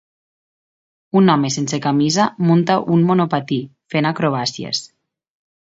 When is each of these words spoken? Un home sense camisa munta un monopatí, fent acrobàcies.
Un 1.21 1.29
home 1.33 1.51
sense 1.57 1.81
camisa 1.85 2.25
munta 2.49 2.79
un 2.97 3.07
monopatí, 3.11 3.61
fent 3.95 4.13
acrobàcies. 4.15 4.87